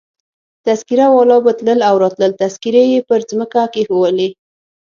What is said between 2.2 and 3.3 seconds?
تذکیرې يې پر